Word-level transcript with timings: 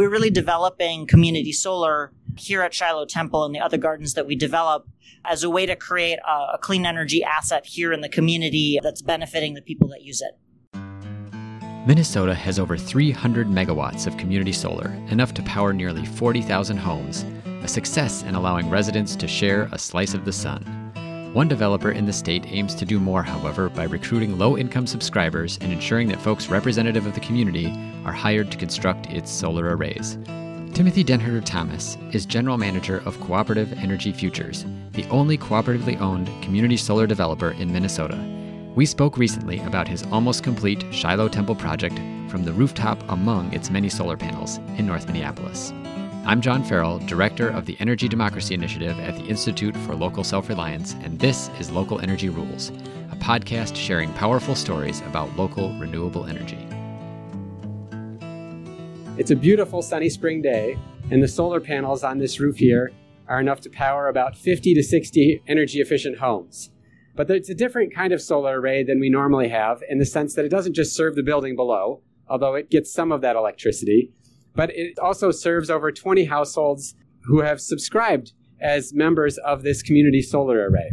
we're 0.00 0.08
really 0.08 0.30
developing 0.30 1.06
community 1.06 1.52
solar 1.52 2.10
here 2.38 2.62
at 2.62 2.72
Shiloh 2.72 3.04
Temple 3.04 3.44
and 3.44 3.54
the 3.54 3.58
other 3.58 3.76
gardens 3.76 4.14
that 4.14 4.26
we 4.26 4.34
develop 4.34 4.88
as 5.26 5.42
a 5.44 5.50
way 5.50 5.66
to 5.66 5.76
create 5.76 6.18
a, 6.26 6.54
a 6.54 6.58
clean 6.58 6.86
energy 6.86 7.22
asset 7.22 7.66
here 7.66 7.92
in 7.92 8.00
the 8.00 8.08
community 8.08 8.80
that's 8.82 9.02
benefiting 9.02 9.52
the 9.52 9.60
people 9.60 9.88
that 9.88 10.00
use 10.00 10.22
it. 10.22 10.38
Minnesota 11.86 12.34
has 12.34 12.58
over 12.58 12.78
300 12.78 13.48
megawatts 13.48 14.06
of 14.06 14.16
community 14.16 14.52
solar, 14.52 14.88
enough 15.10 15.34
to 15.34 15.42
power 15.42 15.74
nearly 15.74 16.06
40,000 16.06 16.78
homes, 16.78 17.26
a 17.62 17.68
success 17.68 18.22
in 18.22 18.34
allowing 18.34 18.70
residents 18.70 19.14
to 19.16 19.28
share 19.28 19.68
a 19.70 19.78
slice 19.78 20.14
of 20.14 20.24
the 20.24 20.32
sun. 20.32 20.89
One 21.32 21.46
developer 21.46 21.92
in 21.92 22.06
the 22.06 22.12
state 22.12 22.44
aims 22.48 22.74
to 22.74 22.84
do 22.84 22.98
more, 22.98 23.22
however, 23.22 23.68
by 23.68 23.84
recruiting 23.84 24.36
low 24.36 24.58
income 24.58 24.88
subscribers 24.88 25.58
and 25.60 25.72
ensuring 25.72 26.08
that 26.08 26.20
folks 26.20 26.48
representative 26.48 27.06
of 27.06 27.14
the 27.14 27.20
community 27.20 27.72
are 28.04 28.12
hired 28.12 28.50
to 28.50 28.58
construct 28.58 29.06
its 29.10 29.30
solar 29.30 29.76
arrays. 29.76 30.18
Timothy 30.74 31.04
Denherder 31.04 31.44
Thomas 31.44 31.96
is 32.10 32.26
General 32.26 32.58
Manager 32.58 33.00
of 33.04 33.20
Cooperative 33.20 33.72
Energy 33.74 34.10
Futures, 34.10 34.66
the 34.90 35.06
only 35.08 35.38
cooperatively 35.38 36.00
owned 36.00 36.26
community 36.42 36.76
solar 36.76 37.06
developer 37.06 37.52
in 37.52 37.72
Minnesota. 37.72 38.18
We 38.74 38.84
spoke 38.84 39.16
recently 39.16 39.60
about 39.60 39.86
his 39.86 40.02
almost 40.10 40.42
complete 40.42 40.84
Shiloh 40.90 41.28
Temple 41.28 41.54
project 41.54 42.00
from 42.28 42.44
the 42.44 42.52
rooftop 42.52 43.08
among 43.08 43.52
its 43.52 43.70
many 43.70 43.88
solar 43.88 44.16
panels 44.16 44.58
in 44.78 44.84
North 44.84 45.06
Minneapolis. 45.06 45.72
I'm 46.26 46.42
John 46.42 46.62
Farrell, 46.62 46.98
Director 46.98 47.48
of 47.48 47.64
the 47.64 47.78
Energy 47.80 48.06
Democracy 48.06 48.52
Initiative 48.52 49.00
at 49.00 49.16
the 49.16 49.24
Institute 49.24 49.74
for 49.78 49.96
Local 49.96 50.22
Self 50.22 50.50
Reliance, 50.50 50.92
and 51.02 51.18
this 51.18 51.48
is 51.58 51.70
Local 51.70 51.98
Energy 52.00 52.28
Rules, 52.28 52.68
a 53.10 53.16
podcast 53.16 53.74
sharing 53.74 54.12
powerful 54.12 54.54
stories 54.54 55.00
about 55.00 55.34
local 55.38 55.72
renewable 55.78 56.26
energy. 56.26 56.58
It's 59.18 59.30
a 59.30 59.36
beautiful 59.36 59.80
sunny 59.80 60.10
spring 60.10 60.42
day, 60.42 60.76
and 61.10 61.22
the 61.22 61.26
solar 61.26 61.58
panels 61.58 62.04
on 62.04 62.18
this 62.18 62.38
roof 62.38 62.58
here 62.58 62.92
are 63.26 63.40
enough 63.40 63.62
to 63.62 63.70
power 63.70 64.06
about 64.08 64.36
50 64.36 64.74
to 64.74 64.82
60 64.82 65.42
energy 65.48 65.78
efficient 65.80 66.18
homes. 66.18 66.68
But 67.16 67.30
it's 67.30 67.48
a 67.48 67.54
different 67.54 67.94
kind 67.94 68.12
of 68.12 68.20
solar 68.20 68.60
array 68.60 68.84
than 68.84 69.00
we 69.00 69.08
normally 69.08 69.48
have 69.48 69.82
in 69.88 69.98
the 69.98 70.06
sense 70.06 70.34
that 70.34 70.44
it 70.44 70.50
doesn't 70.50 70.74
just 70.76 70.94
serve 70.94 71.14
the 71.14 71.22
building 71.22 71.56
below, 71.56 72.02
although 72.28 72.56
it 72.56 72.70
gets 72.70 72.92
some 72.92 73.10
of 73.10 73.22
that 73.22 73.36
electricity 73.36 74.12
but 74.54 74.70
it 74.72 74.98
also 74.98 75.30
serves 75.30 75.70
over 75.70 75.92
20 75.92 76.24
households 76.24 76.94
who 77.24 77.40
have 77.40 77.60
subscribed 77.60 78.32
as 78.60 78.92
members 78.92 79.38
of 79.38 79.62
this 79.62 79.82
community 79.82 80.22
solar 80.22 80.68
array. 80.68 80.92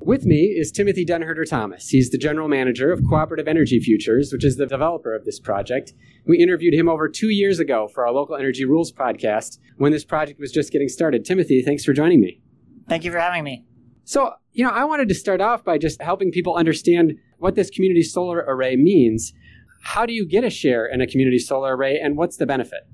With 0.00 0.24
me 0.24 0.54
is 0.56 0.72
Timothy 0.72 1.04
Denherder 1.04 1.46
Thomas. 1.46 1.88
He's 1.88 2.10
the 2.10 2.18
general 2.18 2.48
manager 2.48 2.92
of 2.92 3.02
Cooperative 3.08 3.46
Energy 3.46 3.78
Futures, 3.78 4.32
which 4.32 4.44
is 4.44 4.56
the 4.56 4.64
developer 4.64 5.14
of 5.14 5.24
this 5.24 5.38
project. 5.38 5.92
We 6.26 6.38
interviewed 6.38 6.72
him 6.72 6.88
over 6.88 7.08
two 7.08 7.28
years 7.28 7.58
ago 7.58 7.88
for 7.88 8.06
our 8.06 8.12
Local 8.12 8.36
Energy 8.36 8.64
Rules 8.64 8.90
podcast 8.90 9.58
when 9.76 9.92
this 9.92 10.04
project 10.04 10.40
was 10.40 10.50
just 10.50 10.72
getting 10.72 10.88
started. 10.88 11.24
Timothy, 11.24 11.62
thanks 11.62 11.84
for 11.84 11.92
joining 11.92 12.20
me. 12.20 12.40
Thank 12.88 13.04
you 13.04 13.10
for 13.10 13.18
having 13.18 13.44
me. 13.44 13.66
So, 14.04 14.32
you 14.52 14.64
know, 14.64 14.70
I 14.70 14.84
wanted 14.84 15.08
to 15.10 15.14
start 15.14 15.42
off 15.42 15.62
by 15.62 15.76
just 15.76 16.00
helping 16.00 16.30
people 16.30 16.54
understand 16.54 17.12
what 17.38 17.54
this 17.54 17.68
community 17.68 18.02
solar 18.02 18.38
array 18.38 18.76
means 18.76 19.34
how 19.80 20.06
do 20.06 20.12
you 20.12 20.26
get 20.26 20.44
a 20.44 20.50
share 20.50 20.86
in 20.86 21.00
a 21.00 21.06
community 21.06 21.38
solar 21.38 21.76
array 21.76 21.98
and 21.98 22.16
what's 22.16 22.36
the 22.36 22.46
benefit? 22.46 22.86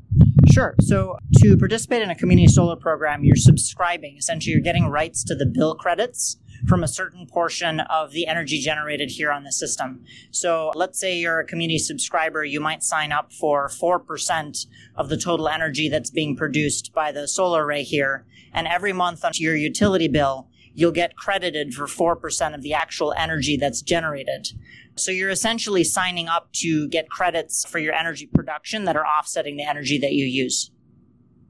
Sure. 0.53 0.75
So, 0.81 1.19
to 1.43 1.57
participate 1.57 2.03
in 2.03 2.11
a 2.11 2.15
community 2.15 2.49
solar 2.49 2.77
program, 2.77 3.25
you're 3.25 3.37
subscribing. 3.37 4.17
Essentially, 4.17 4.53
you're 4.53 4.63
getting 4.63 4.87
rights 4.87 5.25
to 5.25 5.35
the 5.35 5.47
bill 5.47 5.75
credits 5.75 6.37
from 6.69 6.85
a 6.85 6.89
certain 6.89 7.27
portion 7.27 7.81
of 7.81 8.13
the 8.13 8.27
energy 8.27 8.61
generated 8.61 9.11
here 9.11 9.33
on 9.33 9.45
the 9.45 9.53
system. 9.53 10.05
So, 10.31 10.71
let's 10.75 10.99
say 11.01 11.19
you're 11.19 11.41
a 11.41 11.47
community 11.47 11.79
subscriber, 11.79 12.45
you 12.45 12.61
might 12.61 12.83
sign 12.83 13.11
up 13.11 13.33
for 13.33 13.69
4% 13.69 14.67
of 14.97 15.09
the 15.09 15.17
total 15.17 15.49
energy 15.49 15.89
that's 15.89 16.11
being 16.11 16.37
produced 16.37 16.93
by 16.95 17.11
the 17.11 17.27
solar 17.27 17.65
array 17.65 17.83
here. 17.83 18.27
And 18.53 18.69
every 18.69 18.93
month 18.93 19.25
on 19.25 19.33
your 19.35 19.57
utility 19.57 20.09
bill, 20.09 20.49
you'll 20.75 20.93
get 20.93 21.17
credited 21.17 21.73
for 21.73 21.87
4% 21.87 22.55
of 22.55 22.63
the 22.63 22.75
actual 22.75 23.15
energy 23.17 23.57
that's 23.57 23.81
generated. 23.81 24.49
So 24.97 25.11
you're 25.11 25.31
essentially 25.31 25.85
signing 25.85 26.29
up 26.29 26.53
to 26.55 26.89
get 26.89 27.09
credits 27.09 27.65
for 27.65 27.79
your 27.79 27.95
energy 27.95 28.27
production 28.27 28.85
that 28.85 28.97
are 28.97 29.07
offsetting 29.07 29.57
the 29.57 29.65
energy 29.65 29.99
that 29.99 30.13
you 30.13 30.25
use. 30.25 30.71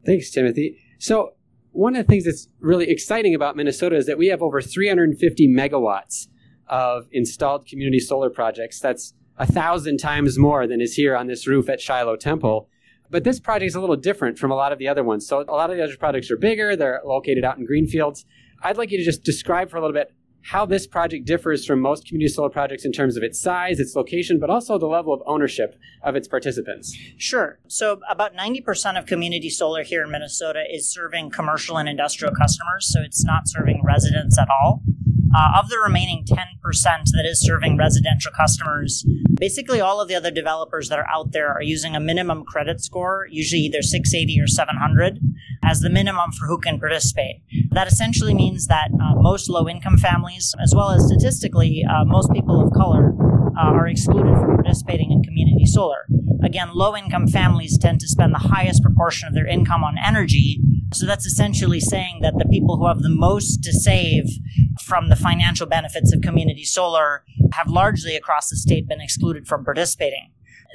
Thanks, 0.06 0.30
Timothy. 0.30 0.78
So 0.98 1.30
one 1.72 1.96
of 1.96 2.06
the 2.06 2.10
things 2.10 2.24
that's 2.24 2.48
really 2.60 2.88
exciting 2.90 3.34
about 3.34 3.56
Minnesota 3.56 3.96
is 3.96 4.06
that 4.06 4.18
we 4.18 4.28
have 4.28 4.42
over 4.42 4.60
350 4.60 5.48
megawatts 5.48 6.28
of 6.68 7.06
installed 7.12 7.66
community 7.66 7.98
solar 7.98 8.30
projects. 8.30 8.80
That's 8.80 9.14
a 9.36 9.46
thousand 9.46 9.98
times 9.98 10.38
more 10.38 10.66
than 10.66 10.80
is 10.80 10.94
here 10.94 11.16
on 11.16 11.26
this 11.26 11.46
roof 11.46 11.68
at 11.68 11.80
Shiloh 11.80 12.16
Temple. 12.16 12.68
But 13.10 13.24
this 13.24 13.40
project 13.40 13.68
is 13.68 13.74
a 13.74 13.80
little 13.80 13.96
different 13.96 14.38
from 14.38 14.50
a 14.50 14.54
lot 14.54 14.72
of 14.72 14.78
the 14.78 14.88
other 14.88 15.04
ones. 15.04 15.26
So 15.26 15.40
a 15.40 15.52
lot 15.52 15.70
of 15.70 15.76
the 15.76 15.82
other 15.82 15.96
projects 15.96 16.30
are 16.30 16.36
bigger, 16.36 16.76
they're 16.76 17.00
located 17.04 17.44
out 17.44 17.58
in 17.58 17.66
greenfields. 17.66 18.24
I'd 18.64 18.78
like 18.78 18.90
you 18.90 18.96
to 18.96 19.04
just 19.04 19.24
describe 19.24 19.70
for 19.70 19.76
a 19.76 19.80
little 19.82 19.92
bit 19.92 20.10
how 20.40 20.64
this 20.64 20.86
project 20.86 21.26
differs 21.26 21.66
from 21.66 21.80
most 21.80 22.06
community 22.06 22.32
solar 22.32 22.48
projects 22.48 22.84
in 22.84 22.92
terms 22.92 23.16
of 23.16 23.22
its 23.22 23.40
size, 23.40 23.78
its 23.78 23.94
location, 23.94 24.38
but 24.38 24.48
also 24.48 24.78
the 24.78 24.86
level 24.86 25.12
of 25.12 25.20
ownership 25.26 25.78
of 26.02 26.16
its 26.16 26.28
participants. 26.28 26.96
Sure. 27.18 27.58
So, 27.68 28.00
about 28.10 28.34
90% 28.34 28.98
of 28.98 29.06
community 29.06 29.50
solar 29.50 29.82
here 29.82 30.02
in 30.02 30.10
Minnesota 30.10 30.64
is 30.70 30.90
serving 30.90 31.30
commercial 31.30 31.76
and 31.76 31.88
industrial 31.88 32.34
customers, 32.34 32.90
so 32.90 33.00
it's 33.02 33.24
not 33.24 33.42
serving 33.46 33.82
residents 33.84 34.38
at 34.38 34.48
all. 34.48 34.82
Uh, 35.36 35.58
of 35.58 35.68
the 35.68 35.78
remaining 35.78 36.24
10% 36.24 36.36
that 37.12 37.26
is 37.26 37.44
serving 37.44 37.76
residential 37.76 38.30
customers, 38.36 39.04
basically 39.38 39.80
all 39.80 40.00
of 40.00 40.06
the 40.06 40.14
other 40.14 40.30
developers 40.30 40.88
that 40.88 40.98
are 40.98 41.08
out 41.08 41.32
there 41.32 41.50
are 41.50 41.62
using 41.62 41.96
a 41.96 42.00
minimum 42.00 42.44
credit 42.44 42.80
score, 42.80 43.26
usually 43.30 43.62
either 43.62 43.82
680 43.82 44.40
or 44.40 44.46
700, 44.46 45.18
as 45.64 45.80
the 45.80 45.90
minimum 45.90 46.30
for 46.32 46.46
who 46.46 46.58
can 46.58 46.78
participate. 46.78 47.42
That 47.70 47.88
essentially 47.88 48.34
means 48.34 48.66
that 48.66 48.90
uh, 48.92 49.14
most 49.16 49.50
low 49.50 49.68
income 49.68 49.98
families, 49.98 50.54
as 50.62 50.72
well 50.74 50.90
as 50.90 51.04
statistically, 51.06 51.84
uh, 51.88 52.04
most 52.04 52.30
people 52.32 52.64
of 52.64 52.72
color, 52.72 53.12
uh, 53.58 53.70
are 53.70 53.88
excluded 53.88 54.34
from 54.34 54.56
participating 54.56 55.10
in 55.10 55.22
community 55.22 55.64
solar. 55.66 56.06
Again, 56.44 56.70
low 56.74 56.96
income 56.96 57.26
families 57.26 57.78
tend 57.78 58.00
to 58.00 58.08
spend 58.08 58.34
the 58.34 58.48
highest 58.50 58.82
proportion 58.82 59.26
of 59.26 59.34
their 59.34 59.46
income 59.46 59.82
on 59.82 59.96
energy. 60.04 60.60
So 60.92 61.06
that's 61.06 61.26
essentially 61.26 61.80
saying 61.80 62.20
that 62.22 62.34
the 62.38 62.44
people 62.44 62.76
who 62.76 62.86
have 62.86 63.00
the 63.00 63.08
most 63.08 63.62
to 63.64 63.72
save 63.72 64.26
from 64.84 65.08
the 65.08 65.16
financial 65.16 65.66
benefits 65.66 66.12
of 66.12 66.20
community 66.20 66.64
solar 66.64 67.24
have 67.52 67.68
largely 67.68 68.14
across 68.14 68.50
the 68.50 68.56
state 68.56 68.86
been 68.86 69.00
excluded 69.00 69.46
from 69.46 69.64
participating. 69.64 70.30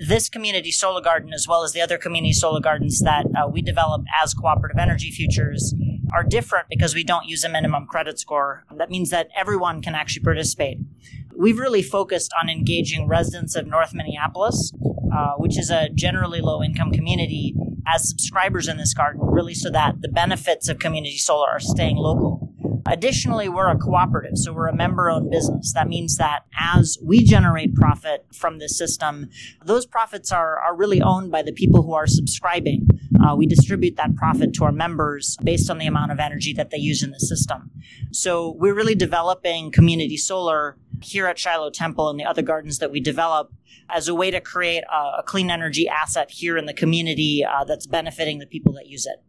This 0.08 0.30
community 0.30 0.72
solar 0.72 1.02
garden, 1.02 1.34
as 1.34 1.48
well 1.48 1.64
as 1.64 1.74
the 1.74 1.82
other 1.82 1.98
community 1.98 2.34
solar 2.34 2.62
gardens 2.62 3.02
that 3.02 3.26
uh, 3.36 3.48
we 3.48 3.62
develop 3.62 4.04
as 4.24 4.34
cooperative 4.34 4.78
energy 4.78 5.12
futures, 5.12 5.76
are 6.14 6.24
different 6.24 6.68
because 6.70 6.96
we 6.96 7.04
don't 7.04 7.26
use 7.26 7.44
a 7.44 7.50
minimum 7.50 7.86
credit 7.86 8.18
score. 8.20 8.64
That 8.76 8.90
means 8.90 9.10
that 9.10 9.28
everyone 9.36 9.82
can 9.82 9.96
actually 9.96 10.24
participate. 10.24 10.78
We've 11.36 11.60
really 11.60 11.84
focused 11.84 12.32
on 12.42 12.50
engaging 12.50 13.08
residents 13.08 13.56
of 13.56 13.68
North 13.68 13.94
Minneapolis, 13.94 14.74
uh, 15.14 15.34
which 15.38 15.58
is 15.58 15.70
a 15.70 15.90
generally 15.90 16.42
low 16.42 16.64
income 16.64 16.92
community, 16.92 17.56
as 17.88 18.08
subscribers 18.08 18.68
in 18.68 18.78
this 18.78 18.94
garden, 18.94 19.22
really 19.24 19.54
so 19.54 19.70
that 19.70 20.02
the 20.02 20.10
benefits 20.10 20.70
of 20.70 20.80
community 20.80 21.18
solar 21.18 21.50
are 21.50 21.60
staying 21.60 21.98
local. 21.98 22.49
Additionally, 22.90 23.48
we're 23.48 23.70
a 23.70 23.78
cooperative, 23.78 24.36
so 24.36 24.52
we're 24.52 24.68
a 24.68 24.76
member 24.76 25.12
owned 25.12 25.30
business. 25.30 25.74
That 25.74 25.88
means 25.88 26.18
that 26.18 26.46
as 26.60 26.98
we 27.04 27.24
generate 27.24 27.76
profit 27.76 28.26
from 28.34 28.58
this 28.58 28.76
system, 28.76 29.30
those 29.64 29.86
profits 29.86 30.32
are, 30.32 30.58
are 30.60 30.76
really 30.76 31.00
owned 31.00 31.32
by 31.32 31.44
the 31.44 31.52
people 31.52 31.84
who 31.84 31.94
are 31.94 32.08
subscribing. 32.08 32.88
Uh, 33.24 33.36
we 33.36 33.46
distribute 33.46 33.96
that 33.98 34.16
profit 34.16 34.54
to 34.56 34.64
our 34.64 34.72
members 34.72 35.38
based 35.44 35.70
on 35.70 35.78
the 35.78 35.86
amount 35.86 36.12
of 36.12 36.20
energy 36.20 36.52
that 36.54 36.72
they 36.72 36.78
use 36.78 37.04
in 37.04 37.12
the 37.12 37.20
system. 37.20 37.70
So 38.12 38.56
we're 38.58 38.74
really 38.74 38.96
developing 38.96 39.72
community 39.72 40.18
solar 40.18 40.78
here 41.02 41.28
at 41.28 41.38
Shiloh 41.38 41.70
Temple 41.70 42.10
and 42.10 42.20
the 42.20 42.26
other 42.26 42.42
gardens 42.42 42.80
that 42.80 42.92
we 42.92 43.00
develop 43.00 43.54
as 43.88 44.08
a 44.08 44.16
way 44.16 44.32
to 44.32 44.42
create 44.42 44.84
a, 44.92 45.20
a 45.20 45.24
clean 45.24 45.52
energy 45.52 45.88
asset 45.88 46.32
here 46.32 46.58
in 46.58 46.66
the 46.66 46.74
community 46.74 47.46
uh, 47.46 47.64
that's 47.64 47.86
benefiting 47.86 48.40
the 48.40 48.48
people 48.48 48.74
that 48.74 48.88
use 48.88 49.06
it. 49.06 49.24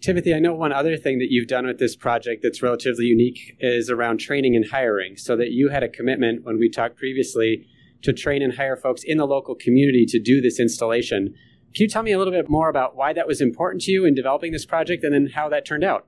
Timothy, 0.00 0.34
I 0.34 0.38
know 0.38 0.54
one 0.54 0.72
other 0.72 0.96
thing 0.96 1.18
that 1.18 1.30
you've 1.30 1.48
done 1.48 1.66
with 1.66 1.78
this 1.78 1.96
project 1.96 2.42
that's 2.42 2.62
relatively 2.62 3.06
unique 3.06 3.56
is 3.60 3.90
around 3.90 4.18
training 4.18 4.54
and 4.54 4.66
hiring, 4.70 5.16
so 5.16 5.36
that 5.36 5.52
you 5.52 5.70
had 5.70 5.82
a 5.82 5.88
commitment 5.88 6.44
when 6.44 6.58
we 6.58 6.70
talked 6.70 6.96
previously 6.96 7.66
to 8.02 8.12
train 8.12 8.42
and 8.42 8.54
hire 8.54 8.76
folks 8.76 9.02
in 9.04 9.18
the 9.18 9.26
local 9.26 9.54
community 9.54 10.04
to 10.06 10.20
do 10.20 10.40
this 10.40 10.60
installation. 10.60 11.34
Can 11.74 11.82
you 11.82 11.88
tell 11.88 12.02
me 12.02 12.12
a 12.12 12.18
little 12.18 12.32
bit 12.32 12.48
more 12.48 12.68
about 12.68 12.94
why 12.94 13.12
that 13.12 13.26
was 13.26 13.40
important 13.40 13.82
to 13.82 13.90
you 13.90 14.04
in 14.04 14.14
developing 14.14 14.52
this 14.52 14.66
project 14.66 15.02
and 15.02 15.12
then 15.12 15.32
how 15.34 15.48
that 15.48 15.66
turned 15.66 15.84
out? 15.84 16.06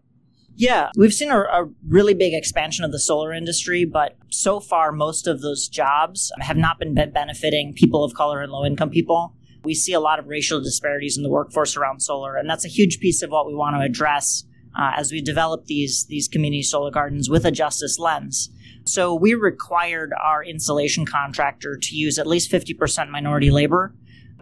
Yeah, 0.55 0.91
we've 0.97 1.13
seen 1.13 1.31
a, 1.31 1.39
a, 1.39 1.69
really 1.87 2.15
big 2.15 2.35
expansion 2.35 2.85
of 2.85 2.91
the 2.91 2.99
solar 2.99 3.33
industry, 3.33 3.85
but 3.85 4.17
so 4.29 4.59
far, 4.59 4.91
most 4.91 5.29
of 5.29 5.41
those 5.41 5.69
jobs 5.69 6.33
have 6.41 6.57
not 6.57 6.81
been 6.81 6.95
benefiting 6.95 7.75
people 7.75 8.03
of 8.03 8.13
color 8.15 8.41
and 8.41 8.51
low 8.51 8.65
income 8.65 8.91
people. 8.91 9.37
We 9.65 9.75
see 9.75 9.93
a 9.93 10.01
lot 10.01 10.19
of 10.19 10.27
racial 10.27 10.61
disparities 10.61 11.17
in 11.17 11.23
the 11.23 11.31
workforce 11.31 11.77
around 11.77 12.01
solar, 12.01 12.37
and 12.37 12.49
that's 12.49 12.65
a 12.65 12.69
huge 12.69 13.01
piece 13.01 13.23
of 13.23 13.31
what 13.31 13.47
we 13.47 13.55
want 13.55 13.77
to 13.77 13.81
address 13.81 14.45
uh, 14.79 14.93
as 14.97 15.11
we 15.11 15.21
develop 15.21 15.67
these, 15.67 16.07
these 16.07 16.29
community 16.29 16.63
solar 16.63 16.91
gardens 16.91 17.29
with 17.29 17.45
a 17.45 17.51
justice 17.51 17.99
lens. 17.99 18.51
So 18.85 19.15
we 19.15 19.35
required 19.35 20.13
our 20.23 20.43
installation 20.43 21.05
contractor 21.05 21.77
to 21.77 21.95
use 21.95 22.19
at 22.19 22.27
least 22.27 22.51
50% 22.51 23.11
minority 23.11 23.51
labor 23.51 23.95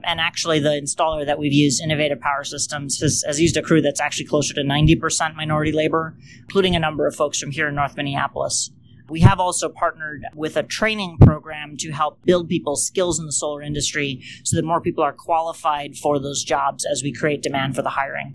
And 0.04 0.20
actually, 0.20 0.60
the 0.60 0.70
installer 0.70 1.26
that 1.26 1.38
we've 1.38 1.52
used, 1.52 1.82
Innovative 1.82 2.20
Power 2.20 2.44
Systems, 2.44 3.00
has, 3.00 3.24
has 3.26 3.40
used 3.40 3.56
a 3.56 3.62
crew 3.62 3.82
that's 3.82 4.00
actually 4.00 4.26
closer 4.26 4.54
to 4.54 4.60
90% 4.60 5.34
minority 5.34 5.72
labor, 5.72 6.14
including 6.42 6.76
a 6.76 6.78
number 6.78 7.06
of 7.06 7.16
folks 7.16 7.40
from 7.40 7.50
here 7.50 7.68
in 7.68 7.74
North 7.74 7.96
Minneapolis. 7.96 8.70
We 9.08 9.20
have 9.20 9.38
also 9.38 9.68
partnered 9.68 10.24
with 10.34 10.56
a 10.56 10.62
training 10.62 11.18
program 11.20 11.76
to 11.78 11.92
help 11.92 12.22
build 12.24 12.48
people's 12.48 12.86
skills 12.86 13.18
in 13.18 13.26
the 13.26 13.32
solar 13.32 13.62
industry 13.62 14.22
so 14.44 14.56
that 14.56 14.64
more 14.64 14.80
people 14.80 15.04
are 15.04 15.12
qualified 15.12 15.96
for 15.96 16.18
those 16.18 16.42
jobs 16.42 16.84
as 16.84 17.02
we 17.02 17.12
create 17.12 17.42
demand 17.42 17.76
for 17.76 17.82
the 17.82 17.90
hiring. 17.90 18.34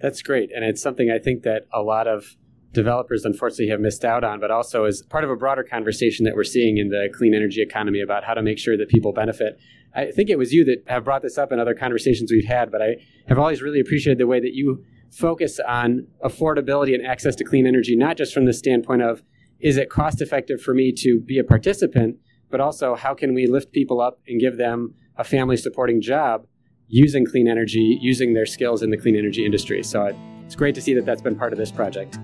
That's 0.00 0.22
great. 0.22 0.50
And 0.54 0.64
it's 0.64 0.82
something 0.82 1.10
I 1.10 1.18
think 1.18 1.42
that 1.44 1.66
a 1.72 1.82
lot 1.82 2.06
of 2.06 2.36
developers 2.72 3.24
unfortunately 3.24 3.68
have 3.68 3.80
missed 3.80 4.04
out 4.04 4.22
on, 4.22 4.38
but 4.38 4.50
also 4.50 4.84
as 4.84 5.02
part 5.08 5.24
of 5.24 5.30
a 5.30 5.36
broader 5.36 5.62
conversation 5.62 6.24
that 6.24 6.34
we're 6.34 6.44
seeing 6.44 6.76
in 6.76 6.90
the 6.90 7.08
clean 7.16 7.34
energy 7.34 7.62
economy 7.62 8.02
about 8.02 8.24
how 8.24 8.34
to 8.34 8.42
make 8.42 8.58
sure 8.58 8.76
that 8.76 8.88
people 8.88 9.12
benefit. 9.12 9.58
I 9.94 10.10
think 10.10 10.28
it 10.28 10.36
was 10.36 10.52
you 10.52 10.64
that 10.66 10.82
have 10.86 11.04
brought 11.04 11.22
this 11.22 11.38
up 11.38 11.52
in 11.52 11.58
other 11.58 11.74
conversations 11.74 12.30
we've 12.30 12.44
had, 12.44 12.70
but 12.70 12.82
I 12.82 12.96
have 13.28 13.38
always 13.38 13.62
really 13.62 13.80
appreciated 13.80 14.18
the 14.18 14.26
way 14.26 14.40
that 14.40 14.52
you 14.52 14.84
focus 15.10 15.58
on 15.66 16.06
affordability 16.22 16.94
and 16.94 17.06
access 17.06 17.34
to 17.36 17.44
clean 17.44 17.66
energy, 17.66 17.96
not 17.96 18.18
just 18.18 18.34
from 18.34 18.44
the 18.44 18.52
standpoint 18.52 19.00
of 19.00 19.22
is 19.60 19.76
it 19.76 19.90
cost 19.90 20.20
effective 20.20 20.60
for 20.60 20.74
me 20.74 20.92
to 20.92 21.20
be 21.20 21.38
a 21.38 21.44
participant, 21.44 22.16
but 22.50 22.60
also 22.60 22.94
how 22.94 23.14
can 23.14 23.34
we 23.34 23.46
lift 23.46 23.72
people 23.72 24.00
up 24.00 24.20
and 24.26 24.40
give 24.40 24.56
them 24.56 24.94
a 25.16 25.24
family 25.24 25.56
supporting 25.56 26.00
job 26.00 26.46
using 26.88 27.24
clean 27.26 27.48
energy, 27.48 27.98
using 28.00 28.34
their 28.34 28.46
skills 28.46 28.82
in 28.82 28.90
the 28.90 28.96
clean 28.96 29.16
energy 29.16 29.44
industry. 29.44 29.82
So 29.82 30.14
it's 30.44 30.54
great 30.54 30.74
to 30.76 30.80
see 30.80 30.94
that 30.94 31.04
that's 31.04 31.22
been 31.22 31.36
part 31.36 31.52
of 31.52 31.58
this 31.58 31.72
project. 31.72 32.18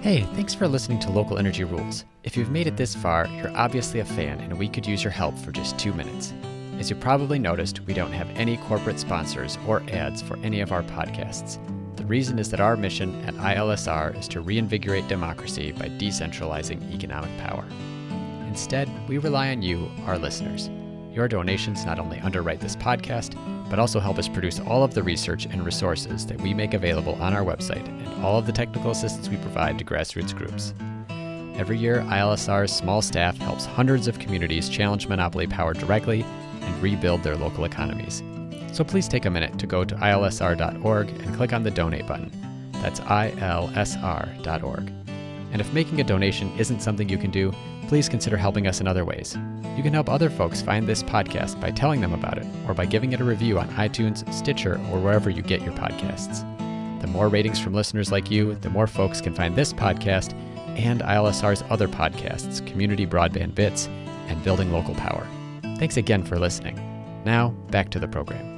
Hey, 0.00 0.22
thanks 0.34 0.54
for 0.54 0.66
listening 0.68 1.00
to 1.00 1.10
Local 1.10 1.38
Energy 1.38 1.64
Rules. 1.64 2.04
If 2.24 2.36
you've 2.36 2.50
made 2.50 2.66
it 2.66 2.76
this 2.76 2.94
far, 2.94 3.26
you're 3.26 3.56
obviously 3.56 4.00
a 4.00 4.04
fan 4.04 4.40
and 4.40 4.58
we 4.58 4.68
could 4.68 4.86
use 4.86 5.04
your 5.04 5.10
help 5.10 5.36
for 5.38 5.52
just 5.52 5.78
two 5.78 5.92
minutes. 5.92 6.32
As 6.78 6.88
you 6.88 6.96
probably 6.96 7.38
noticed, 7.38 7.80
we 7.80 7.94
don't 7.94 8.12
have 8.12 8.30
any 8.30 8.56
corporate 8.56 9.00
sponsors 9.00 9.58
or 9.66 9.82
ads 9.90 10.22
for 10.22 10.36
any 10.38 10.60
of 10.60 10.70
our 10.72 10.82
podcasts. 10.84 11.58
The 12.08 12.12
reason 12.12 12.38
is 12.38 12.50
that 12.52 12.60
our 12.60 12.74
mission 12.74 13.22
at 13.26 13.34
ILSR 13.34 14.18
is 14.18 14.28
to 14.28 14.40
reinvigorate 14.40 15.08
democracy 15.08 15.72
by 15.72 15.90
decentralizing 15.90 16.90
economic 16.94 17.28
power. 17.36 17.66
Instead, 18.46 18.88
we 19.10 19.18
rely 19.18 19.50
on 19.50 19.60
you, 19.60 19.90
our 20.06 20.16
listeners. 20.16 20.70
Your 21.14 21.28
donations 21.28 21.84
not 21.84 21.98
only 21.98 22.18
underwrite 22.20 22.60
this 22.60 22.76
podcast, 22.76 23.36
but 23.68 23.78
also 23.78 24.00
help 24.00 24.18
us 24.18 24.26
produce 24.26 24.58
all 24.58 24.82
of 24.82 24.94
the 24.94 25.02
research 25.02 25.44
and 25.44 25.62
resources 25.66 26.24
that 26.24 26.40
we 26.40 26.54
make 26.54 26.72
available 26.72 27.12
on 27.16 27.34
our 27.34 27.44
website 27.44 27.86
and 27.86 28.24
all 28.24 28.38
of 28.38 28.46
the 28.46 28.52
technical 28.52 28.90
assistance 28.90 29.28
we 29.28 29.36
provide 29.36 29.78
to 29.78 29.84
grassroots 29.84 30.34
groups. 30.34 30.72
Every 31.60 31.76
year, 31.76 32.00
ILSR's 32.08 32.72
small 32.72 33.02
staff 33.02 33.36
helps 33.36 33.66
hundreds 33.66 34.08
of 34.08 34.18
communities 34.18 34.70
challenge 34.70 35.08
monopoly 35.08 35.46
power 35.46 35.74
directly 35.74 36.22
and 36.62 36.82
rebuild 36.82 37.22
their 37.22 37.36
local 37.36 37.66
economies. 37.66 38.22
So 38.78 38.84
please 38.84 39.08
take 39.08 39.24
a 39.24 39.30
minute 39.30 39.58
to 39.58 39.66
go 39.66 39.84
to 39.84 39.96
ilsr.org 39.96 41.08
and 41.08 41.34
click 41.34 41.52
on 41.52 41.64
the 41.64 41.70
donate 41.72 42.06
button. 42.06 42.30
That's 42.74 43.00
ilsr.org. 43.00 44.92
And 45.50 45.60
if 45.60 45.72
making 45.72 46.00
a 46.00 46.04
donation 46.04 46.56
isn't 46.56 46.78
something 46.78 47.08
you 47.08 47.18
can 47.18 47.32
do, 47.32 47.52
please 47.88 48.08
consider 48.08 48.36
helping 48.36 48.68
us 48.68 48.80
in 48.80 48.86
other 48.86 49.04
ways. 49.04 49.36
You 49.76 49.82
can 49.82 49.92
help 49.92 50.08
other 50.08 50.30
folks 50.30 50.62
find 50.62 50.86
this 50.86 51.02
podcast 51.02 51.60
by 51.60 51.72
telling 51.72 52.00
them 52.00 52.12
about 52.12 52.38
it 52.38 52.46
or 52.68 52.74
by 52.74 52.86
giving 52.86 53.12
it 53.12 53.20
a 53.20 53.24
review 53.24 53.58
on 53.58 53.68
iTunes, 53.70 54.32
Stitcher, 54.32 54.74
or 54.92 55.00
wherever 55.00 55.28
you 55.28 55.42
get 55.42 55.62
your 55.62 55.74
podcasts. 55.74 56.42
The 57.00 57.08
more 57.08 57.28
ratings 57.28 57.58
from 57.58 57.74
listeners 57.74 58.12
like 58.12 58.30
you, 58.30 58.54
the 58.54 58.70
more 58.70 58.86
folks 58.86 59.20
can 59.20 59.34
find 59.34 59.56
this 59.56 59.72
podcast 59.72 60.34
and 60.78 61.00
ILSR's 61.00 61.64
other 61.68 61.88
podcasts, 61.88 62.64
Community 62.64 63.08
Broadband 63.08 63.56
Bits 63.56 63.88
and 64.28 64.40
Building 64.44 64.70
Local 64.70 64.94
Power. 64.94 65.26
Thanks 65.78 65.96
again 65.96 66.22
for 66.22 66.38
listening. 66.38 66.76
Now, 67.24 67.48
back 67.72 67.90
to 67.90 67.98
the 67.98 68.06
program. 68.06 68.57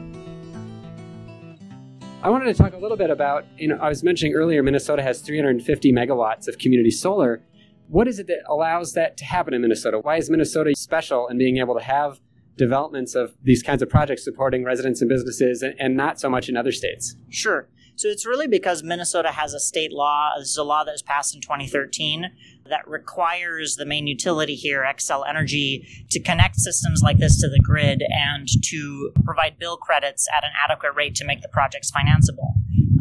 I 2.22 2.28
wanted 2.28 2.54
to 2.54 2.62
talk 2.62 2.74
a 2.74 2.76
little 2.76 2.98
bit 2.98 3.08
about, 3.08 3.46
you 3.56 3.66
know, 3.66 3.78
I 3.80 3.88
was 3.88 4.02
mentioning 4.02 4.34
earlier 4.34 4.62
Minnesota 4.62 5.02
has 5.02 5.22
350 5.22 5.90
megawatts 5.90 6.48
of 6.48 6.58
community 6.58 6.90
solar. 6.90 7.42
What 7.88 8.08
is 8.08 8.18
it 8.18 8.26
that 8.26 8.40
allows 8.46 8.92
that 8.92 9.16
to 9.16 9.24
happen 9.24 9.54
in 9.54 9.62
Minnesota? 9.62 9.98
Why 10.00 10.18
is 10.18 10.28
Minnesota 10.28 10.74
special 10.76 11.28
in 11.28 11.38
being 11.38 11.56
able 11.56 11.74
to 11.78 11.82
have 11.82 12.20
developments 12.58 13.14
of 13.14 13.34
these 13.42 13.62
kinds 13.62 13.80
of 13.80 13.88
projects 13.88 14.22
supporting 14.22 14.64
residents 14.64 15.00
and 15.00 15.08
businesses 15.08 15.62
and, 15.62 15.74
and 15.78 15.96
not 15.96 16.20
so 16.20 16.28
much 16.28 16.50
in 16.50 16.58
other 16.58 16.72
states? 16.72 17.16
Sure. 17.30 17.70
So 17.96 18.08
it's 18.08 18.26
really 18.26 18.46
because 18.46 18.82
Minnesota 18.82 19.30
has 19.32 19.54
a 19.54 19.60
state 19.60 19.90
law. 19.90 20.32
This 20.38 20.50
is 20.50 20.56
a 20.58 20.62
law 20.62 20.84
that 20.84 20.92
was 20.92 21.02
passed 21.02 21.34
in 21.34 21.40
2013 21.40 22.26
that 22.70 22.88
requires 22.88 23.76
the 23.76 23.84
main 23.84 24.06
utility 24.06 24.54
here, 24.54 24.82
Xcel 24.82 25.28
Energy, 25.28 25.86
to 26.10 26.20
connect 26.20 26.56
systems 26.56 27.02
like 27.02 27.18
this 27.18 27.38
to 27.40 27.48
the 27.48 27.60
grid 27.62 28.02
and 28.10 28.48
to 28.64 29.12
provide 29.24 29.58
bill 29.58 29.76
credits 29.76 30.26
at 30.36 30.44
an 30.44 30.50
adequate 30.64 30.94
rate 30.94 31.14
to 31.16 31.24
make 31.24 31.42
the 31.42 31.48
projects 31.48 31.90
financeable. 31.90 32.54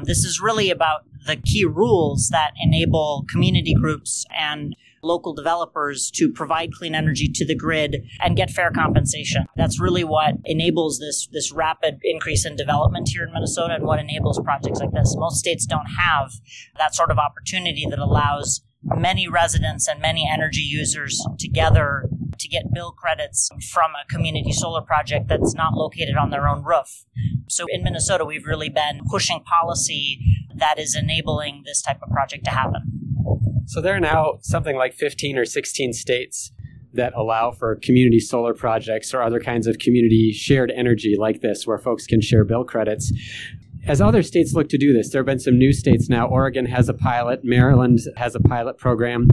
This 0.04 0.24
is 0.24 0.42
really 0.42 0.69
about 0.69 1.01
the 1.25 1.36
key 1.36 1.66
rules 1.66 2.30
that 2.31 2.51
enable 2.62 3.25
community 3.31 3.74
groups 3.74 4.25
and 4.36 4.75
local 5.01 5.33
developers 5.33 6.12
to 6.12 6.30
provide 6.30 6.74
clean 6.74 6.95
energy 6.95 7.30
to 7.33 7.45
the 7.45 7.56
grid 7.56 7.98
and 8.19 8.36
get 8.36 8.50
fair 8.50 8.72
compensation. 8.72 9.45
That's 9.56 9.80
really 9.80 10.04
what 10.04 10.36
enables 10.45 11.00
this 11.00 11.27
this 11.31 11.51
rapid 11.51 12.00
increase 12.04 12.45
in 12.45 12.56
development 12.56 13.10
here 13.10 13.24
in 13.24 13.33
Minnesota 13.33 13.75
and 13.75 13.86
what 13.86 14.00
enables 14.00 14.39
projects 14.39 14.80
like 14.80 14.92
this. 14.92 15.15
Most 15.18 15.38
states 15.38 15.65
don't 15.65 15.88
have 15.88 16.31
that 16.77 16.95
sort 16.95 17.12
of 17.12 17.18
opportunity 17.18 17.86
that 17.89 18.00
allows 18.00 18.62
many 18.84 19.28
residents 19.28 19.88
and 19.88 20.02
many 20.02 20.30
energy 20.31 20.62
users 20.62 21.26
together 21.38 22.10
to 22.38 22.48
get 22.48 22.74
bill 22.74 22.92
credits 22.92 23.50
from 23.72 23.92
a 23.92 24.08
community 24.08 24.52
solar 24.52 24.81
project 24.81 25.28
that's 25.28 25.54
not 25.54 25.74
located 25.74 26.16
on 26.16 26.30
their 26.30 26.48
own 26.48 26.64
roof. 26.64 27.06
So 27.48 27.66
in 27.70 27.84
Minnesota, 27.84 28.26
we've 28.26 28.46
really 28.46 28.70
been 28.70 29.02
pushing 29.10 29.42
policy 29.44 30.20
that 30.56 30.80
is 30.80 30.96
enabling 30.96 31.64
this 31.66 31.81
type 31.81 32.00
of 32.02 32.10
project 32.10 32.46
to 32.46 32.52
happen. 32.52 32.84
So 33.66 33.81
there 33.81 33.96
are 33.96 34.00
now 34.00 34.40
something 34.42 34.76
like 34.76 34.94
15 34.94 35.38
or 35.38 35.46
16 35.46 35.94
states 35.94 36.52
that 36.94 37.14
allow 37.14 37.52
for 37.52 37.75
community 37.84 38.20
solar 38.20 38.54
projects 38.54 39.14
or 39.14 39.22
other 39.22 39.40
kinds 39.40 39.68
of 39.68 39.78
community 39.78 40.32
shared 40.32 40.72
energy 40.75 41.16
like 41.18 41.42
this, 41.42 41.68
where 41.68 41.78
folks 41.78 42.08
can 42.08 42.20
share 42.20 42.44
bill 42.44 42.64
credits. 42.64 43.12
As 43.88 44.02
other 44.02 44.22
states 44.22 44.54
look 44.54 44.70
to 44.70 44.78
do 44.78 44.94
this, 44.94 45.10
there 45.10 45.20
have 45.20 45.26
been 45.26 45.40
some 45.40 45.58
new 45.58 45.74
states 45.74 46.10
now. 46.10 46.28
Oregon 46.28 46.66
has 46.66 46.90
a 46.90 46.94
pilot, 46.94 47.44
Maryland 47.44 48.00
has 48.18 48.36
a 48.36 48.40
pilot 48.40 48.78
program. 48.78 49.30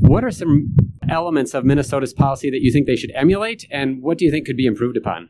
What 0.00 0.24
are 0.24 0.30
some 0.30 0.74
elements 1.08 1.54
of 1.54 1.64
Minnesota's 1.64 2.12
policy 2.12 2.50
that 2.50 2.62
you 2.62 2.72
think 2.72 2.86
they 2.86 2.96
should 2.96 3.12
emulate, 3.14 3.66
and 3.70 4.02
what 4.02 4.18
do 4.18 4.24
you 4.24 4.30
think 4.30 4.46
could 4.46 4.56
be 4.56 4.66
improved 4.66 4.96
upon? 4.96 5.28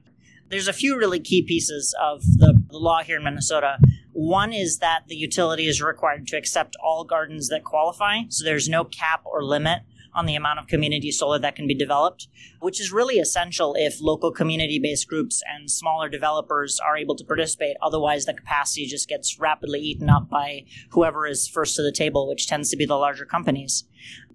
There's 0.49 0.69
a 0.69 0.73
few 0.73 0.97
really 0.97 1.21
key 1.21 1.43
pieces 1.43 1.95
of 2.01 2.23
the, 2.23 2.63
the 2.71 2.79
law 2.79 3.03
here 3.03 3.17
in 3.17 3.25
Minnesota. 3.25 3.79
One 4.13 4.53
is 4.53 4.79
that 4.79 5.05
the 5.09 5.17
utility 5.17 5.67
is 5.67 5.83
required 5.83 6.27
to 6.29 6.37
accept 6.37 6.77
all 6.83 7.05
gardens 7.05 7.49
that 7.49 7.65
qualify, 7.65 8.23
so 8.29 8.45
there's 8.45 8.69
no 8.69 8.85
cap 8.85 9.23
or 9.25 9.43
limit 9.43 9.81
on 10.15 10.27
the 10.27 10.35
amount 10.35 10.59
of 10.59 10.67
community 10.67 11.11
solar 11.11 11.39
that 11.39 11.57
can 11.57 11.67
be 11.67 11.75
developed, 11.75 12.29
which 12.61 12.81
is 12.81 12.93
really 12.93 13.19
essential 13.19 13.75
if 13.79 14.01
local 14.01 14.31
community 14.31 14.79
based 14.79 15.09
groups 15.09 15.43
and 15.53 15.71
smaller 15.71 16.09
developers 16.09 16.79
are 16.81 16.97
able 16.97 17.15
to 17.17 17.25
participate. 17.25 17.77
Otherwise, 17.83 18.25
the 18.25 18.35
capacity 18.35 18.87
just 18.87 19.09
gets 19.09 19.39
rapidly 19.39 19.81
eaten 19.81 20.11
up 20.11 20.29
by 20.29 20.65
whoever 20.91 21.27
is 21.27 21.49
first 21.49 21.77
to 21.77 21.83
the 21.83 21.93
table, 21.93 22.29
which 22.29 22.47
tends 22.47 22.71
to 22.71 22.77
be 22.77 22.87
the 22.87 22.97
larger 22.97 23.25
companies. 23.25 23.85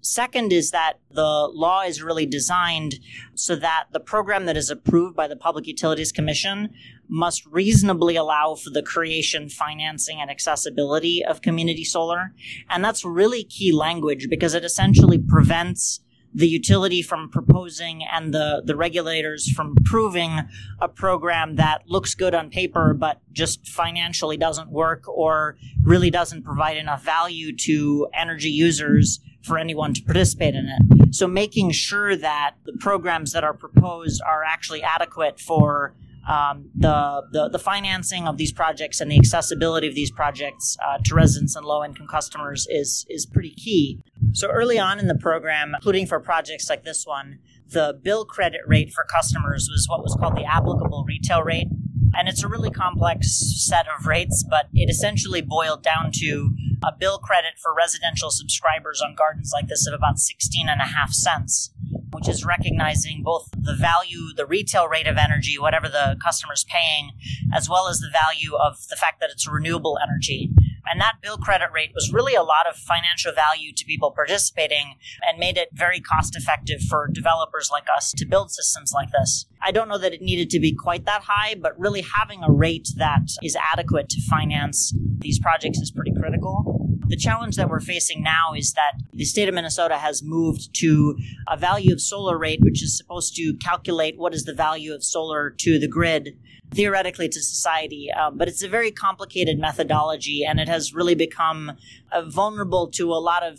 Second 0.00 0.52
is 0.52 0.70
that 0.70 0.94
the 1.10 1.48
law 1.52 1.82
is 1.82 2.02
really 2.02 2.26
designed 2.26 2.96
so 3.34 3.56
that 3.56 3.86
the 3.92 4.00
program 4.00 4.46
that 4.46 4.56
is 4.56 4.70
approved 4.70 5.16
by 5.16 5.26
the 5.26 5.36
Public 5.36 5.66
Utilities 5.66 6.12
Commission 6.12 6.70
must 7.08 7.46
reasonably 7.46 8.16
allow 8.16 8.54
for 8.54 8.70
the 8.70 8.82
creation, 8.82 9.48
financing, 9.48 10.20
and 10.20 10.30
accessibility 10.30 11.24
of 11.24 11.42
community 11.42 11.84
solar. 11.84 12.32
And 12.68 12.84
that's 12.84 13.04
really 13.04 13.44
key 13.44 13.72
language 13.72 14.28
because 14.28 14.54
it 14.54 14.64
essentially 14.64 15.18
prevents 15.18 16.00
the 16.34 16.46
utility 16.46 17.02
from 17.02 17.30
proposing 17.30 18.04
and 18.04 18.34
the, 18.34 18.62
the 18.64 18.76
regulators 18.76 19.50
from 19.50 19.74
approving 19.78 20.40
a 20.80 20.88
program 20.88 21.56
that 21.56 21.82
looks 21.88 22.14
good 22.14 22.34
on 22.34 22.50
paper 22.50 22.94
but 22.94 23.20
just 23.32 23.66
financially 23.66 24.36
doesn't 24.36 24.70
work 24.70 25.08
or 25.08 25.56
really 25.82 26.10
doesn't 26.10 26.42
provide 26.42 26.76
enough 26.76 27.02
value 27.02 27.56
to 27.56 28.06
energy 28.14 28.50
users 28.50 29.20
for 29.42 29.56
anyone 29.56 29.94
to 29.94 30.02
participate 30.02 30.54
in 30.54 30.66
it. 30.66 31.14
So 31.14 31.26
making 31.26 31.70
sure 31.70 32.14
that 32.16 32.56
the 32.64 32.76
programs 32.78 33.32
that 33.32 33.44
are 33.44 33.54
proposed 33.54 34.20
are 34.26 34.44
actually 34.44 34.82
adequate 34.82 35.40
for 35.40 35.94
um, 36.28 36.70
the, 36.74 37.22
the, 37.32 37.48
the 37.48 37.58
financing 37.58 38.28
of 38.28 38.36
these 38.36 38.52
projects 38.52 39.00
and 39.00 39.10
the 39.10 39.16
accessibility 39.16 39.88
of 39.88 39.94
these 39.94 40.10
projects 40.10 40.76
uh, 40.84 40.98
to 41.04 41.14
residents 41.14 41.56
and 41.56 41.64
low 41.64 41.82
income 41.82 42.06
customers 42.06 42.66
is 42.70 43.06
is 43.08 43.24
pretty 43.24 43.54
key. 43.54 44.00
So 44.32 44.48
early 44.48 44.78
on 44.78 44.98
in 44.98 45.08
the 45.08 45.14
program, 45.14 45.74
including 45.74 46.06
for 46.06 46.20
projects 46.20 46.68
like 46.68 46.84
this 46.84 47.06
one, 47.06 47.38
the 47.70 47.98
bill 48.02 48.26
credit 48.26 48.60
rate 48.66 48.92
for 48.92 49.04
customers 49.04 49.68
was 49.70 49.86
what 49.88 50.02
was 50.02 50.16
called 50.20 50.36
the 50.36 50.44
applicable 50.44 51.04
retail 51.08 51.42
rate, 51.42 51.68
and 52.14 52.28
it's 52.28 52.42
a 52.42 52.48
really 52.48 52.70
complex 52.70 53.28
set 53.66 53.86
of 53.88 54.06
rates, 54.06 54.44
but 54.48 54.68
it 54.74 54.90
essentially 54.90 55.40
boiled 55.40 55.82
down 55.82 56.10
to 56.14 56.54
a 56.84 56.92
bill 56.92 57.18
credit 57.18 57.54
for 57.60 57.74
residential 57.74 58.30
subscribers 58.30 59.00
on 59.00 59.14
gardens 59.14 59.50
like 59.52 59.68
this 59.68 59.86
of 59.86 59.94
about 59.94 60.18
16 60.18 60.68
and 60.68 60.80
a 60.80 60.84
half 60.84 61.12
cents 61.12 61.70
which 62.18 62.28
is 62.28 62.44
recognizing 62.44 63.22
both 63.22 63.48
the 63.56 63.74
value, 63.74 64.34
the 64.34 64.46
retail 64.46 64.88
rate 64.88 65.06
of 65.06 65.16
energy, 65.16 65.56
whatever 65.56 65.88
the 65.88 66.18
customer's 66.24 66.64
paying, 66.64 67.12
as 67.54 67.68
well 67.68 67.86
as 67.86 68.00
the 68.00 68.10
value 68.10 68.56
of 68.56 68.88
the 68.88 68.96
fact 68.96 69.20
that 69.20 69.30
it's 69.30 69.46
renewable 69.48 69.98
energy. 70.02 70.50
And 70.90 71.00
that 71.00 71.16
bill 71.22 71.36
credit 71.36 71.70
rate 71.72 71.92
was 71.94 72.12
really 72.12 72.34
a 72.34 72.42
lot 72.42 72.66
of 72.66 72.74
financial 72.74 73.32
value 73.32 73.72
to 73.72 73.84
people 73.84 74.10
participating 74.10 74.96
and 75.26 75.38
made 75.38 75.56
it 75.56 75.68
very 75.72 76.00
cost 76.00 76.34
effective 76.34 76.80
for 76.80 77.08
developers 77.12 77.68
like 77.70 77.86
us 77.94 78.12
to 78.14 78.26
build 78.26 78.50
systems 78.50 78.92
like 78.92 79.10
this. 79.12 79.46
I 79.60 79.72
don't 79.72 79.88
know 79.88 79.98
that 79.98 80.12
it 80.12 80.22
needed 80.22 80.50
to 80.50 80.60
be 80.60 80.74
quite 80.74 81.04
that 81.06 81.22
high, 81.22 81.54
but 81.54 81.78
really 81.78 82.02
having 82.02 82.42
a 82.42 82.50
rate 82.50 82.88
that 82.96 83.28
is 83.42 83.56
adequate 83.56 84.08
to 84.10 84.20
finance 84.28 84.94
these 85.18 85.38
projects 85.38 85.78
is 85.78 85.90
pretty 85.90 86.12
critical. 86.18 86.86
The 87.08 87.16
challenge 87.16 87.56
that 87.56 87.68
we're 87.68 87.80
facing 87.80 88.22
now 88.22 88.52
is 88.56 88.74
that 88.74 88.92
the 89.12 89.24
state 89.24 89.48
of 89.48 89.54
Minnesota 89.54 89.96
has 89.96 90.22
moved 90.22 90.74
to 90.74 91.16
a 91.48 91.56
value 91.56 91.92
of 91.92 92.00
solar 92.00 92.38
rate, 92.38 92.60
which 92.62 92.82
is 92.82 92.96
supposed 92.96 93.34
to 93.36 93.54
calculate 93.54 94.18
what 94.18 94.34
is 94.34 94.44
the 94.44 94.54
value 94.54 94.94
of 94.94 95.02
solar 95.02 95.50
to 95.50 95.78
the 95.78 95.88
grid 95.88 96.36
theoretically 96.70 97.28
to 97.28 97.40
society. 97.40 98.10
Um, 98.12 98.36
but 98.36 98.46
it's 98.46 98.62
a 98.62 98.68
very 98.68 98.90
complicated 98.90 99.58
methodology, 99.58 100.44
and 100.44 100.60
it 100.60 100.68
has 100.68 100.92
really 100.92 101.14
become 101.14 101.72
uh, 102.12 102.22
vulnerable 102.22 102.90
to 102.92 103.10
a 103.12 103.16
lot 103.16 103.42
of 103.42 103.58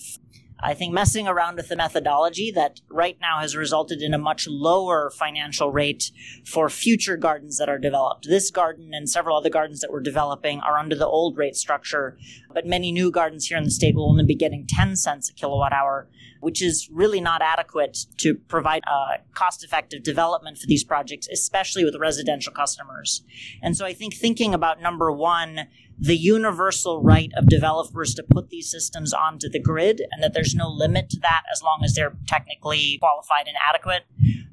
I 0.61 0.73
think 0.73 0.93
messing 0.93 1.27
around 1.27 1.55
with 1.55 1.69
the 1.69 1.75
methodology 1.75 2.51
that 2.51 2.81
right 2.89 3.17
now 3.21 3.39
has 3.39 3.55
resulted 3.55 4.01
in 4.01 4.13
a 4.13 4.17
much 4.17 4.47
lower 4.47 5.09
financial 5.09 5.71
rate 5.71 6.11
for 6.45 6.69
future 6.69 7.15
gardens 7.15 7.57
that 7.57 7.69
are 7.69 7.79
developed. 7.79 8.27
This 8.27 8.51
garden 8.51 8.89
and 8.93 9.09
several 9.09 9.37
other 9.37 9.49
gardens 9.49 9.79
that 9.79 9.91
we're 9.91 10.01
developing 10.01 10.59
are 10.59 10.77
under 10.77 10.95
the 10.95 11.07
old 11.07 11.37
rate 11.37 11.55
structure, 11.55 12.17
but 12.53 12.65
many 12.65 12.91
new 12.91 13.11
gardens 13.11 13.47
here 13.47 13.57
in 13.57 13.63
the 13.63 13.71
state 13.71 13.95
will 13.95 14.09
only 14.09 14.25
be 14.25 14.35
getting 14.35 14.65
10 14.67 14.95
cents 14.95 15.29
a 15.29 15.33
kilowatt 15.33 15.73
hour, 15.73 16.07
which 16.39 16.61
is 16.61 16.89
really 16.91 17.21
not 17.21 17.41
adequate 17.41 17.97
to 18.17 18.35
provide 18.35 18.83
uh, 18.87 19.15
a 19.15 19.19
cost 19.33 19.63
effective 19.63 20.03
development 20.03 20.57
for 20.57 20.67
these 20.67 20.83
projects, 20.83 21.27
especially 21.27 21.83
with 21.83 21.95
residential 21.99 22.51
customers. 22.53 23.23
And 23.61 23.75
so 23.75 23.85
I 23.85 23.93
think 23.93 24.15
thinking 24.15 24.53
about 24.53 24.81
number 24.81 25.11
one, 25.11 25.67
the 25.99 26.15
universal 26.15 27.01
right 27.03 27.31
of 27.35 27.47
developers 27.47 28.13
to 28.15 28.23
put 28.23 28.49
these 28.49 28.71
systems 28.71 29.13
onto 29.13 29.49
the 29.49 29.59
grid 29.59 30.01
and 30.11 30.23
that 30.23 30.33
there's 30.33 30.55
no 30.55 30.69
limit 30.69 31.09
to 31.09 31.19
that 31.19 31.43
as 31.51 31.61
long 31.61 31.81
as 31.83 31.93
they're 31.93 32.15
technically 32.25 32.97
qualified 33.01 33.47
and 33.47 33.57
adequate. 33.67 34.03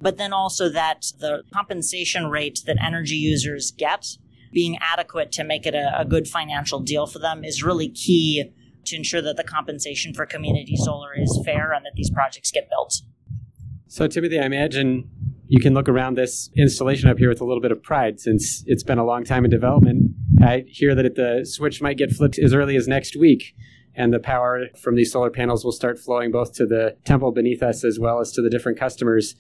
But 0.00 0.17
then 0.17 0.33
also 0.33 0.69
that 0.71 1.12
the 1.21 1.45
compensation 1.53 2.26
rate 2.26 2.61
that 2.67 2.83
energy 2.85 3.15
users 3.15 3.71
get 3.71 4.19
being 4.53 4.79
adequate 4.81 5.33
to 5.33 5.45
make 5.45 5.67
it 5.67 5.75
a, 5.75 6.00
a 6.00 6.05
good 6.05 6.29
financial 6.29 6.81
deal 6.81 7.07
for 7.07 7.19
them 7.19 7.45
is 7.45 7.62
really 7.62 7.88
key 7.88 8.53
to 8.85 8.97
ensure 8.97 9.21
that 9.23 9.37
the 9.37 9.45
compensation 9.45 10.15
for 10.15 10.26
community 10.26 10.76
solar 10.76 11.12
is 11.15 11.41
fair 11.45 11.73
and 11.73 11.85
that 11.85 11.93
these 11.97 12.11
projects 12.11 12.50
get 12.50 12.69
built. 12.71 13.03
So, 13.88 14.07
Timothy, 14.07 14.38
I 14.38 14.47
imagine 14.47 15.11
you 15.49 15.61
can 15.61 15.75
look 15.75 15.88
around 15.88 16.17
this 16.17 16.50
installation 16.57 17.09
up 17.09 17.19
here 17.19 17.29
with 17.29 17.41
a 17.41 17.45
little 17.45 17.61
bit 17.61 17.71
of 17.71 17.83
pride 17.83 18.21
since 18.21 18.65
it's 18.67 18.83
been 18.83 18.99
a 18.99 19.05
long 19.05 19.25
time 19.25 19.45
in 19.45 19.50
development. 19.50 20.12
I 20.43 20.65
hear 20.67 20.95
that 20.95 21.15
the 21.15 21.45
switch 21.45 21.81
might 21.81 21.97
get 21.97 22.11
flipped 22.11 22.38
as 22.38 22.53
early 22.53 22.76
as 22.76 22.88
next 22.88 23.17
week, 23.17 23.55
and 23.95 24.12
the 24.12 24.19
power 24.19 24.67
from 24.83 24.97
these 24.97 25.12
solar 25.12 25.31
panels 25.31 25.65
will 25.65 25.73
start 25.73 25.99
flowing 25.99 26.31
both 26.31 26.53
to 26.55 26.67
the 26.67 26.97
temple 27.05 27.33
beneath 27.33 27.62
us 27.62 27.85
as 27.85 27.99
well 27.99 28.21
as 28.21 28.33
to 28.33 28.43
the 28.43 28.50
different 28.50 28.79
customers. 28.79 29.37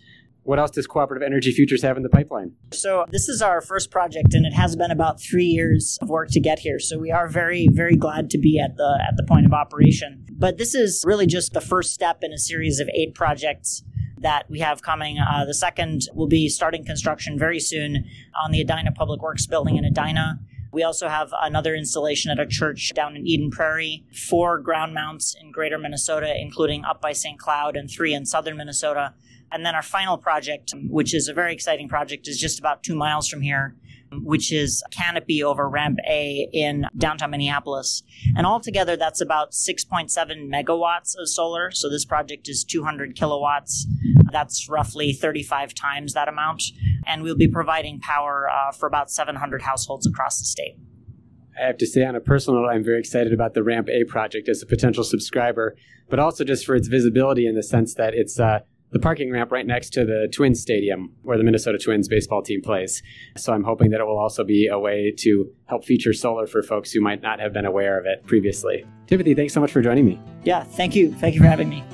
What 0.46 0.60
else 0.60 0.70
does 0.70 0.86
Cooperative 0.86 1.26
Energy 1.26 1.50
Futures 1.50 1.82
have 1.82 1.96
in 1.96 2.04
the 2.04 2.08
pipeline? 2.08 2.52
So, 2.72 3.04
this 3.10 3.28
is 3.28 3.42
our 3.42 3.60
first 3.60 3.90
project, 3.90 4.32
and 4.32 4.46
it 4.46 4.52
has 4.52 4.76
been 4.76 4.92
about 4.92 5.20
three 5.20 5.46
years 5.46 5.98
of 6.00 6.08
work 6.08 6.28
to 6.30 6.40
get 6.40 6.60
here. 6.60 6.78
So, 6.78 6.98
we 6.98 7.10
are 7.10 7.26
very, 7.26 7.66
very 7.72 7.96
glad 7.96 8.30
to 8.30 8.38
be 8.38 8.60
at 8.60 8.76
the 8.76 9.04
at 9.08 9.16
the 9.16 9.24
point 9.24 9.44
of 9.44 9.52
operation. 9.52 10.24
But 10.30 10.56
this 10.56 10.72
is 10.72 11.02
really 11.04 11.26
just 11.26 11.52
the 11.52 11.60
first 11.60 11.92
step 11.92 12.18
in 12.22 12.32
a 12.32 12.38
series 12.38 12.78
of 12.78 12.88
eight 12.94 13.12
projects 13.12 13.82
that 14.18 14.48
we 14.48 14.60
have 14.60 14.82
coming. 14.82 15.18
Uh, 15.18 15.44
the 15.44 15.52
second 15.52 16.02
will 16.14 16.28
be 16.28 16.48
starting 16.48 16.84
construction 16.84 17.36
very 17.36 17.58
soon 17.58 18.04
on 18.40 18.52
the 18.52 18.60
Edina 18.60 18.92
Public 18.92 19.22
Works 19.22 19.46
building 19.46 19.76
in 19.76 19.84
Edina. 19.84 20.38
We 20.72 20.84
also 20.84 21.08
have 21.08 21.32
another 21.42 21.74
installation 21.74 22.30
at 22.30 22.38
a 22.38 22.46
church 22.46 22.92
down 22.94 23.16
in 23.16 23.26
Eden 23.26 23.50
Prairie, 23.50 24.04
four 24.12 24.60
ground 24.60 24.94
mounts 24.94 25.34
in 25.40 25.50
greater 25.50 25.78
Minnesota, 25.78 26.32
including 26.38 26.84
up 26.84 27.00
by 27.00 27.12
St. 27.12 27.36
Cloud, 27.36 27.76
and 27.76 27.90
three 27.90 28.14
in 28.14 28.26
southern 28.26 28.56
Minnesota. 28.56 29.14
And 29.52 29.64
then 29.64 29.74
our 29.74 29.82
final 29.82 30.18
project, 30.18 30.74
which 30.88 31.14
is 31.14 31.28
a 31.28 31.34
very 31.34 31.52
exciting 31.52 31.88
project, 31.88 32.28
is 32.28 32.38
just 32.38 32.58
about 32.58 32.82
two 32.82 32.96
miles 32.96 33.28
from 33.28 33.40
here 33.40 33.76
which 34.22 34.52
is 34.52 34.82
canopy 34.90 35.42
over 35.42 35.68
ramp 35.68 35.98
A 36.08 36.48
in 36.52 36.86
downtown 36.96 37.30
Minneapolis. 37.30 38.02
And 38.36 38.46
altogether, 38.46 38.96
that's 38.96 39.20
about 39.20 39.52
6.7 39.52 40.10
megawatts 40.48 41.16
of 41.18 41.28
solar. 41.28 41.70
So 41.70 41.88
this 41.88 42.04
project 42.04 42.48
is 42.48 42.64
200 42.64 43.16
kilowatts. 43.16 43.86
That's 44.32 44.68
roughly 44.68 45.12
35 45.12 45.74
times 45.74 46.12
that 46.14 46.28
amount. 46.28 46.62
And 47.06 47.22
we'll 47.22 47.36
be 47.36 47.48
providing 47.48 48.00
power 48.00 48.48
uh, 48.48 48.72
for 48.72 48.86
about 48.86 49.10
700 49.10 49.62
households 49.62 50.06
across 50.06 50.38
the 50.38 50.44
state. 50.44 50.76
I 51.58 51.66
have 51.66 51.78
to 51.78 51.86
say, 51.86 52.04
on 52.04 52.14
a 52.14 52.20
personal 52.20 52.60
note, 52.60 52.68
I'm 52.68 52.84
very 52.84 52.98
excited 52.98 53.32
about 53.32 53.54
the 53.54 53.62
Ramp 53.62 53.88
A 53.88 54.04
project 54.04 54.46
as 54.48 54.62
a 54.62 54.66
potential 54.66 55.04
subscriber, 55.04 55.74
but 56.10 56.18
also 56.18 56.44
just 56.44 56.66
for 56.66 56.74
its 56.74 56.86
visibility 56.86 57.46
in 57.46 57.54
the 57.54 57.62
sense 57.62 57.94
that 57.94 58.12
it's 58.12 58.38
uh, 58.38 58.60
the 58.96 59.02
parking 59.02 59.30
ramp 59.30 59.52
right 59.52 59.66
next 59.66 59.90
to 59.90 60.06
the 60.06 60.26
Twins 60.32 60.58
Stadium 60.58 61.12
where 61.22 61.36
the 61.36 61.44
Minnesota 61.44 61.76
Twins 61.76 62.08
baseball 62.08 62.40
team 62.40 62.62
plays. 62.62 63.02
So 63.36 63.52
I'm 63.52 63.62
hoping 63.62 63.90
that 63.90 64.00
it 64.00 64.06
will 64.06 64.18
also 64.18 64.42
be 64.42 64.68
a 64.68 64.78
way 64.78 65.12
to 65.18 65.52
help 65.66 65.84
feature 65.84 66.14
solar 66.14 66.46
for 66.46 66.62
folks 66.62 66.92
who 66.92 67.02
might 67.02 67.20
not 67.20 67.38
have 67.38 67.52
been 67.52 67.66
aware 67.66 68.00
of 68.00 68.06
it 68.06 68.26
previously. 68.26 68.86
Timothy, 69.06 69.34
thanks 69.34 69.52
so 69.52 69.60
much 69.60 69.70
for 69.70 69.82
joining 69.82 70.06
me. 70.06 70.18
Yeah, 70.44 70.64
thank 70.64 70.96
you. 70.96 71.12
Thank 71.12 71.34
you 71.34 71.42
for 71.42 71.46
having 71.46 71.68
me. 71.68 71.84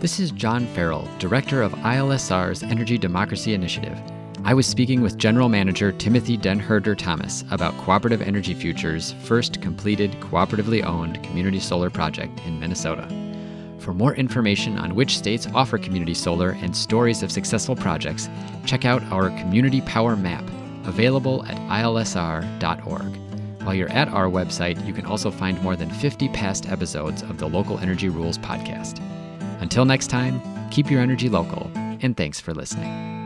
This 0.00 0.18
is 0.18 0.32
John 0.32 0.66
Farrell, 0.66 1.08
Director 1.20 1.62
of 1.62 1.72
ILSR's 1.74 2.64
Energy 2.64 2.98
Democracy 2.98 3.54
Initiative. 3.54 3.96
I 4.42 4.54
was 4.54 4.66
speaking 4.66 5.00
with 5.00 5.16
General 5.16 5.48
Manager 5.48 5.92
Timothy 5.92 6.36
Denherder 6.36 6.98
Thomas 6.98 7.44
about 7.52 7.76
Cooperative 7.78 8.22
Energy 8.22 8.54
Futures' 8.54 9.12
first 9.22 9.60
completed 9.60 10.10
cooperatively 10.20 10.84
owned 10.84 11.22
community 11.22 11.60
solar 11.60 11.88
project 11.90 12.40
in 12.46 12.58
Minnesota. 12.58 13.27
For 13.78 13.94
more 13.94 14.14
information 14.14 14.78
on 14.78 14.94
which 14.94 15.16
states 15.16 15.46
offer 15.54 15.78
community 15.78 16.14
solar 16.14 16.50
and 16.50 16.76
stories 16.76 17.22
of 17.22 17.32
successful 17.32 17.76
projects, 17.76 18.28
check 18.66 18.84
out 18.84 19.02
our 19.04 19.30
Community 19.30 19.80
Power 19.82 20.16
Map, 20.16 20.44
available 20.84 21.44
at 21.46 21.56
ilsr.org. 21.56 23.16
While 23.62 23.74
you're 23.74 23.90
at 23.90 24.08
our 24.08 24.26
website, 24.26 24.84
you 24.86 24.94
can 24.94 25.04
also 25.06 25.30
find 25.30 25.62
more 25.62 25.76
than 25.76 25.90
50 25.90 26.28
past 26.30 26.68
episodes 26.68 27.22
of 27.22 27.38
the 27.38 27.48
Local 27.48 27.78
Energy 27.78 28.08
Rules 28.08 28.38
podcast. 28.38 29.00
Until 29.60 29.84
next 29.84 30.08
time, 30.08 30.40
keep 30.70 30.90
your 30.90 31.00
energy 31.00 31.28
local, 31.28 31.70
and 31.74 32.16
thanks 32.16 32.40
for 32.40 32.54
listening. 32.54 33.17